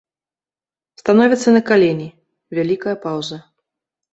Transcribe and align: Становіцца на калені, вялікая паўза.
Становіцца 1.01 1.49
на 1.57 1.61
калені, 1.69 2.09
вялікая 2.61 2.95
паўза. 3.05 3.37